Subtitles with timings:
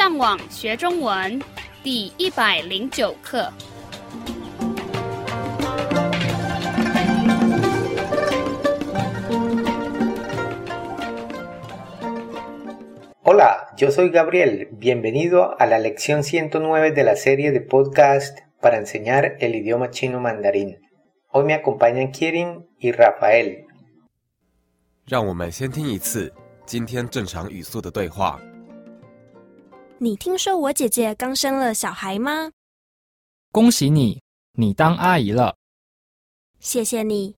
[0.00, 1.40] 上网学中文
[1.82, 3.52] 第一百零九课。
[13.22, 14.68] Hola, yo soy Gabriel.
[14.72, 20.20] Bienvenido a la lección 109 de la serie de podcast para enseñar el idioma chino
[20.20, 20.78] mandarín.
[21.32, 23.66] Hoy me acompañan Kirin y Rafael.
[25.06, 26.32] 让我们先听一次
[26.64, 28.40] 今天正常语速的对话。
[30.03, 32.49] 你听说我姐姐刚生了小孩吗？
[33.51, 34.19] 恭喜你，
[34.53, 35.55] 你当阿姨了。
[36.59, 37.35] 谢谢你。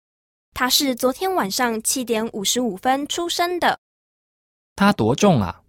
[0.53, 3.81] 她是昨天晚上七点五十五分出生的，
[4.77, 5.61] 她多重啊？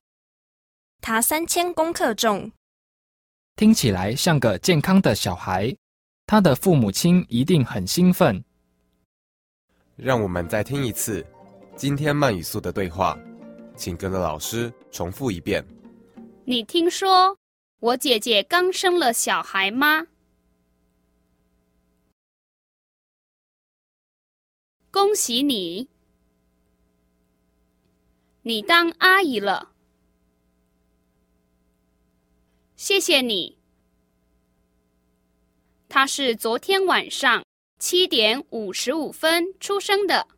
[1.01, 2.53] 她三千公克重。
[3.57, 5.77] 听起来像个健康的小孩，
[6.29, 8.45] 她的父母亲一定很兴奋。
[9.97, 11.27] 让我们再听一次
[11.75, 13.19] 今天慢语速的对话，
[13.75, 15.67] 请跟着老师重复一遍。
[16.47, 17.39] 你听说
[17.81, 20.09] 我姐姐刚生了小孩吗？
[24.91, 25.89] 恭喜你，
[28.43, 29.73] 你当阿姨了。
[32.77, 33.57] 谢谢你。
[35.89, 37.43] 她是昨天晚上
[37.79, 40.29] 七点五十五分出生的。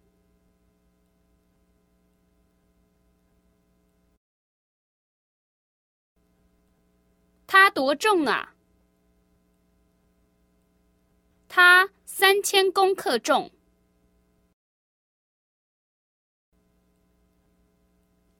[7.46, 8.54] 他多重啊？
[11.48, 13.50] 他三千公克重。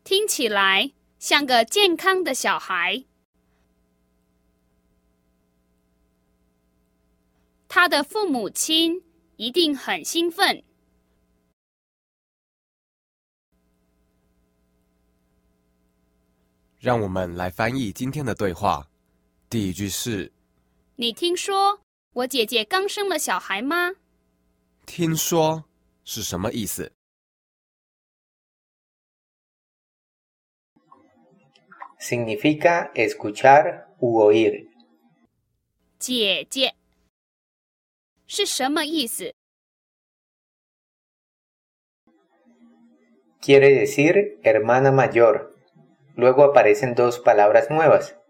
[0.04, 3.04] 听起来像个健康的小孩。
[7.68, 9.02] 他的父母亲
[9.36, 10.62] 一定很兴奋。
[16.78, 18.88] 让我们来翻译今天的对话。
[19.56, 20.30] 第一句是
[20.96, 21.80] 你听说
[22.12, 23.94] 我姐姐刚生了小孩吗
[24.84, 25.64] ？“听说”
[26.04, 26.92] 是什么意思
[31.98, 34.68] ？Significa escuchar u oír.
[35.98, 36.74] 姐姐
[38.26, 39.32] 是什么意思
[43.40, 45.50] ？Quiere decir hermana mayor.
[46.14, 48.25] Luego aparecen dos palabras nuevas.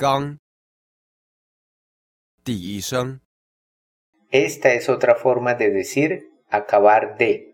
[0.00, 0.38] 刚
[2.42, 3.20] 第一声
[4.30, 7.52] Esta es otra forma de decir acabar de.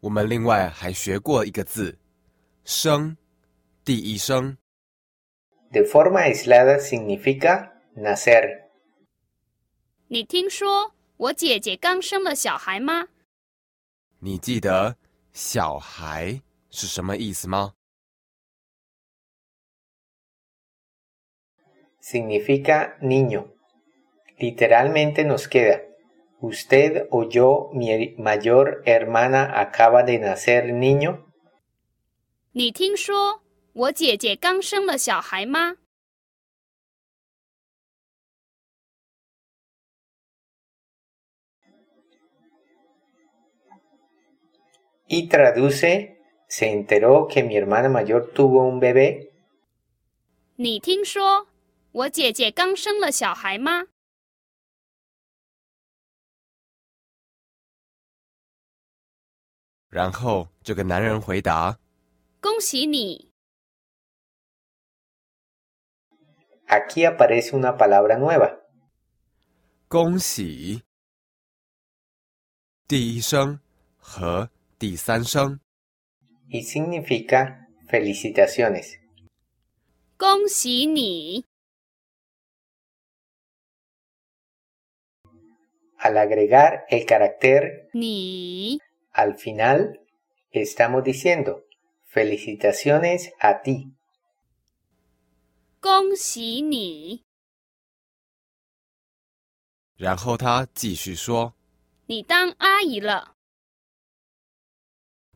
[0.00, 1.96] 我们另外还学过一个字
[2.66, 3.16] “生”，
[3.86, 4.58] 第一声。
[5.70, 8.64] De forma aislada significa nacer.
[10.08, 13.06] 你听说我姐姐刚生了小孩吗？
[14.18, 14.96] 你记得
[15.32, 17.74] “小孩”是什么意思吗？
[22.01, 23.53] Significa niño.
[24.37, 25.81] Literalmente nos queda.
[26.39, 31.25] ¿Usted o yo, mi mayor hermana, acaba de nacer niño?
[32.53, 33.41] 你听说
[33.73, 35.77] 我姐姐刚生了小孩吗？
[45.09, 49.31] Y traduce, ¿se enteró que mi hermana mayor tuvo un bebé?
[50.57, 51.47] 你听说
[51.92, 53.88] 我姐姐刚生了小孩吗？
[59.90, 61.78] 然后这个男人回答
[62.40, 63.30] 恭喜你
[66.66, 68.62] ，Aquí aparece una palabra nueva.
[69.88, 70.82] 恭喜。
[72.88, 73.60] 第一声
[73.98, 74.48] 和
[74.78, 75.60] 第三声
[76.48, 78.98] y significa felicitaciones.
[80.16, 81.44] 恭喜你，
[86.01, 88.79] Al agregar el carácter 你
[89.13, 89.99] al final,
[90.51, 91.65] estamos diciendo
[92.05, 93.93] felicitaciones a ti.
[95.79, 97.23] 恭喜你，
[99.95, 101.55] 然后他继续说，
[102.05, 103.35] 你当阿姨了。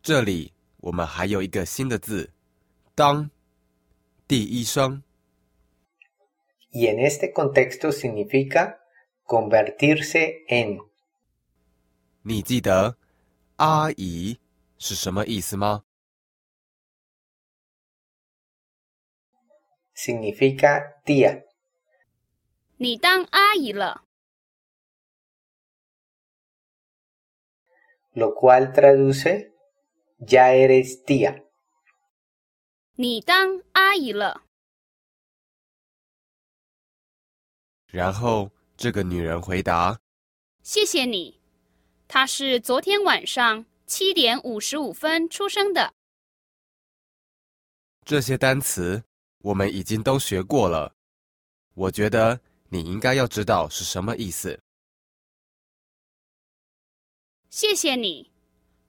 [0.04, 2.32] 这里我们还有一个新的字“
[2.96, 3.30] 当”，
[4.28, 5.04] 第一声
[6.72, 8.78] Y en este contexto significa
[9.26, 10.80] convertirse en.
[12.24, 12.98] 你记得“
[13.58, 14.40] 阿姨”
[14.78, 15.84] 是什么意思吗？
[19.96, 21.46] Significa tía.
[22.78, 24.06] 你当阿姨了。
[28.14, 29.54] lo cual traduce
[30.20, 31.46] ya eres tía.
[32.96, 34.42] 你当阿姨了。
[37.88, 40.01] 然后 这个女人回答
[40.63, 41.41] 谢谢你。
[42.09, 45.95] 她是昨天晚上七点五十五分出生的。
[48.05, 49.03] ：“这些单词
[49.39, 50.95] 我们已经都学过了，
[51.75, 54.61] 我觉得你应该要知道是什么意思。
[57.49, 58.31] 谢谢你。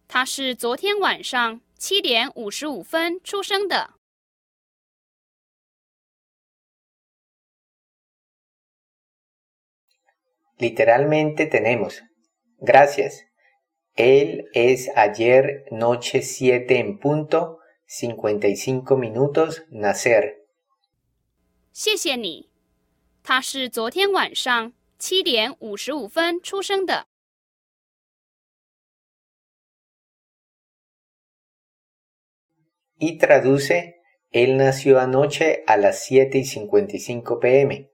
[0.08, 3.97] 她是昨天晚上七点五十五分出生的。
[10.59, 12.03] Literalmente tenemos,
[12.59, 13.25] gracias.
[13.95, 20.43] Él es ayer noche 7 en punto, 55 minutos, nacer.
[21.73, 22.51] 谢谢你。
[23.23, 27.07] 她是昨天晚上七点五十五分出生的。
[32.99, 33.97] Y traduce,
[34.31, 37.91] él nació anoche a las 7 y 55 pm.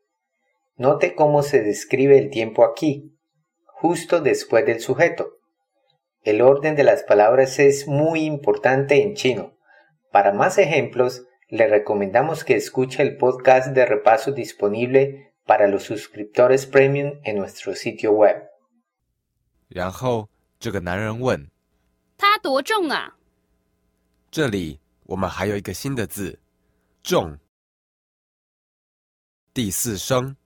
[0.76, 3.18] Note cómo se describe el tiempo aquí,
[3.64, 5.38] justo después del sujeto.
[6.22, 9.56] El orden de las palabras es muy importante en chino.
[10.12, 16.66] Para más ejemplos, le recomendamos que escuche el podcast de repaso disponible para los suscriptores
[16.66, 18.44] premium en nuestro sitio web.
[19.68, 20.28] 然后
[20.58, 21.50] 这个男人问
[22.16, 26.38] 她多重啊？：“这里我们还有一个新的字，
[27.02, 27.38] 重。
[29.54, 30.36] 第四声，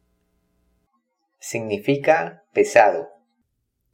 [1.41, 3.09] Significa pesado.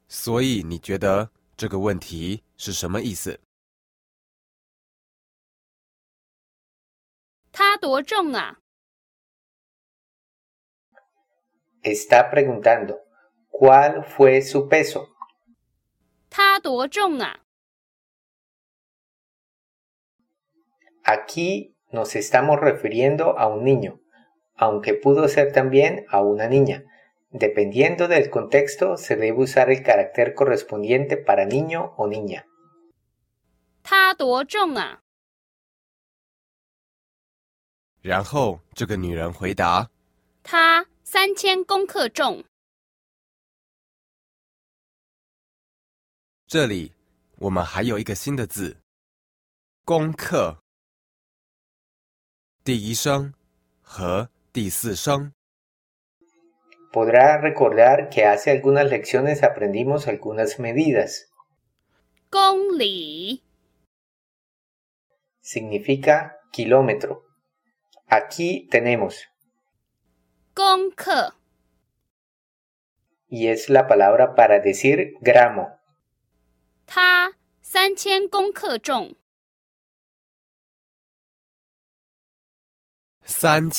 [0.09, 3.41] 所以你觉得这个问题是什么意思？
[7.53, 8.59] 她多重啊？
[11.83, 13.01] Está preguntando,
[13.51, 15.09] ¿cuál fue su peso?
[16.31, 17.41] 她多重啊？
[21.05, 24.01] Aquí nos estamos refiriendo a un niño,
[24.57, 26.85] aunque pudo ser también a una niña.
[27.34, 32.46] Dependiendo del contexto, se debe usar el carácter correspondiente para niño o niña.
[33.82, 35.02] 她多重啊？
[38.02, 39.90] 然后这个女人回答
[40.44, 42.44] 她三千公克重。
[46.46, 46.94] ：“这里
[47.40, 48.78] 我们还有一个新的字，
[49.84, 50.60] 公克。
[52.64, 53.34] 第一声
[53.82, 55.34] 和第四声。
[56.94, 61.34] Podrá recordar que hace algunas lecciones aprendimos algunas medidas.
[62.32, 63.42] Gongli
[65.42, 67.26] significa kilómetro.
[68.08, 69.28] Aquí tenemos
[70.56, 71.34] Gongke
[73.28, 75.80] y es la palabra para decir gramo.
[76.86, 77.32] Ta
[78.30, 78.80] gongke
[83.24, 83.72] San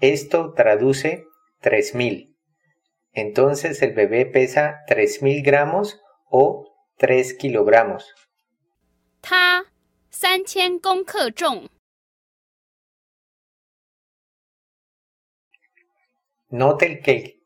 [0.00, 1.24] Esto traduce
[1.60, 2.36] 3000.
[3.12, 6.00] Entonces el bebé pesa 3000 gramos
[6.30, 8.14] o 3 kilogramos.
[9.22, 9.66] 她
[10.10, 11.68] 三千公克重。
[16.50, 17.40] Note, el que,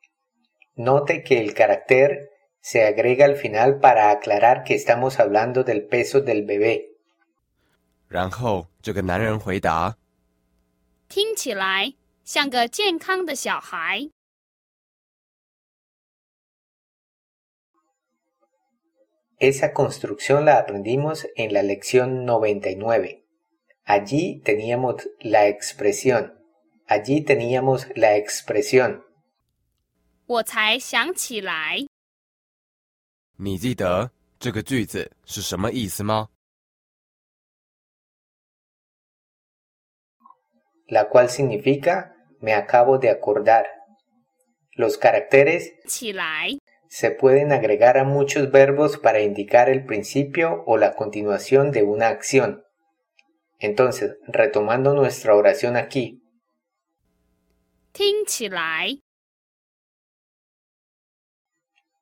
[0.75, 2.29] note que el carácter
[2.61, 6.89] se agrega al final para aclarar que estamos hablando del peso del bebé.
[8.08, 9.96] 然后这个男人回答
[11.08, 11.94] 听起来
[12.25, 14.10] 像个健康的小孩。
[19.41, 23.25] Esa construcción la aprendimos en la lección 99.
[23.84, 26.34] Allí teníamos la expresión.
[26.87, 29.05] Allí teníamos la expresión.
[30.27, 36.29] 我才想起来，：“ 你记得这个句子是什么意思吗
[40.89, 42.12] la cual significa
[42.44, 43.68] me acabo de acordar.
[44.73, 45.71] Los caracteres
[46.90, 52.09] se pueden agregar a muchos verbos para indicar el principio o la continuación de una
[52.09, 52.66] acción.
[53.59, 56.21] Entonces, retomando nuestra oración aquí.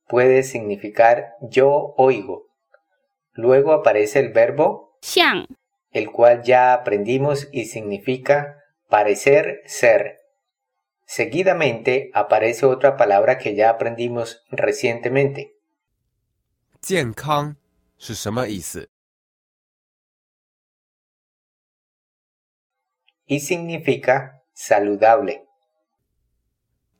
[0.07, 2.47] Puede significar yo oigo.
[3.33, 4.97] Luego aparece el verbo
[5.91, 8.57] el cual ya aprendimos y significa
[8.89, 10.20] parecer ser.
[11.13, 15.57] Seguidamente aparece otra palabra que ya aprendimos recientemente.
[23.25, 25.45] Y significa saludable.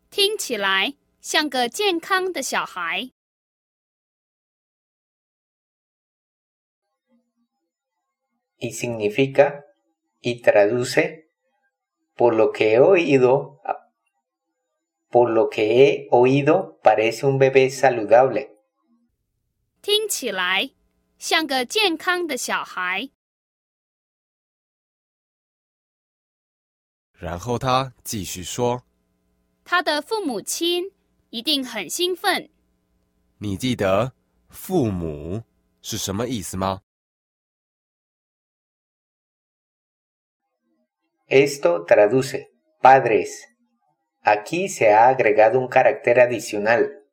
[0.10, 3.13] 听起来像个健康的小孩。
[8.58, 9.63] Y significa
[10.20, 11.32] y traduce
[12.18, 13.62] por lo que he oído
[15.11, 18.50] por lo que he oído parece un bebé saludable
[19.82, 20.70] 听起来
[21.18, 23.11] 像个健康的小孩。
[27.12, 28.82] 然后他继续说
[29.64, 30.92] 他的父母亲
[31.30, 32.50] 一定很兴奋。
[33.38, 34.12] 你记得“
[34.50, 35.44] 父母”
[35.82, 36.82] 是什么意思吗？
[41.28, 42.46] Esto traduce
[42.80, 43.50] padres.
[44.21, 47.03] Aquí se ha agregado un carácter adicional.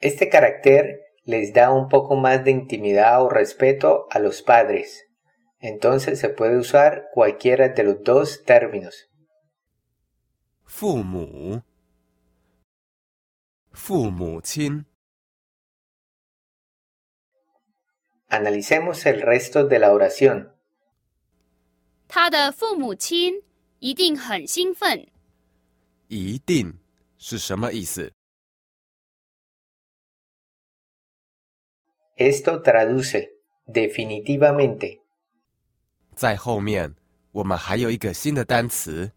[0.00, 5.06] Este carácter les da un poco más de intimidad o respeto a los padres.
[5.58, 9.08] Entonces se puede usar cualquiera de los dos términos.
[10.64, 11.62] Fumu.
[13.72, 14.42] Fumu
[18.33, 20.51] Analicemos el resto de la oración.
[22.07, 23.43] 他的父母亲
[23.79, 25.07] 一定很兴奋。
[26.07, 26.77] 一定
[27.17, 28.11] 是什么意思？
[32.17, 33.29] Esto traduce
[33.67, 34.99] definitivamente.
[36.15, 36.95] 在后面
[37.31, 39.11] 我们还有一个新的单词“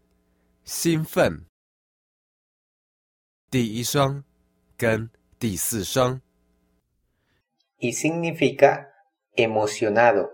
[0.63, 1.45] 兴奋”。
[3.51, 4.23] 第一声
[4.77, 6.21] 跟第四声
[7.77, 8.86] y significa
[9.38, 10.32] emocionado.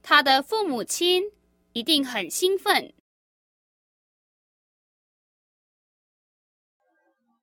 [0.00, 1.24] 他的父母亲
[1.72, 2.94] 一定很兴奋。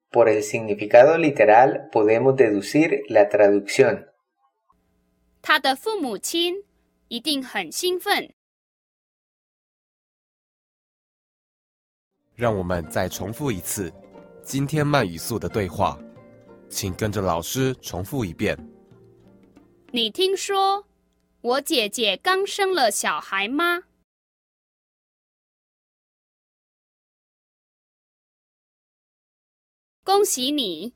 [0.10, 4.07] Por el significado literal podemos deducir la traducción.
[5.41, 6.63] 他的父母亲
[7.10, 8.34] 一定很兴奋。
[12.34, 13.93] 让我们再重复一次
[14.43, 16.00] 今天慢语速的对话，
[16.69, 18.57] 请跟着老师重复一遍。
[19.95, 20.89] 你听说
[21.39, 23.83] 我姐姐刚生了小孩吗？
[30.03, 30.93] 恭喜你，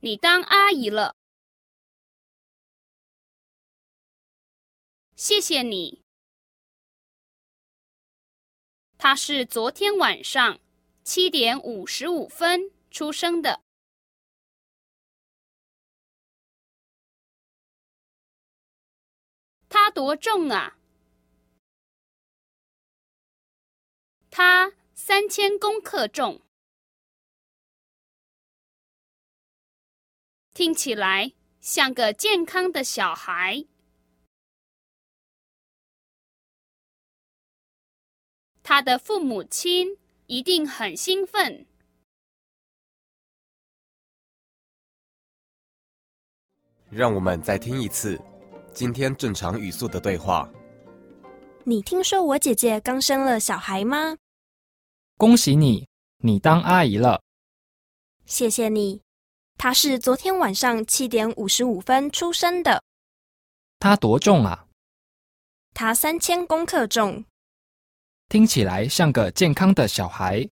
[0.00, 1.14] 你当阿姨了。
[5.14, 6.02] 谢谢你。
[8.98, 10.58] 他是昨天晚上
[11.04, 13.62] 七点五十五分出生的。
[19.70, 20.76] 他多重啊？
[24.32, 26.42] 他三千公克重，
[30.52, 33.64] 听起来像个健康的小孩。
[38.64, 39.96] 他的父母亲
[40.26, 41.66] 一定很兴奋。
[46.90, 48.20] 让我们再听一次
[48.80, 50.50] 今天正常语速的对话。
[51.64, 54.16] 你听说我姐姐刚生了小孩吗？
[55.18, 55.86] 恭喜你，
[56.24, 57.20] 你当阿姨了。
[58.24, 59.02] 谢谢你。
[59.58, 62.82] 她是昨天晚上七点五十五分出生的。
[63.78, 64.64] 她多重啊？
[65.74, 67.22] 她三千公克重。
[68.30, 70.48] 听起来像个健康的小孩。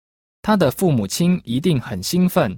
[0.41, 2.57] 她的父母亲一定很兴奋。